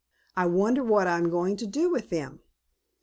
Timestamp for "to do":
1.57-1.91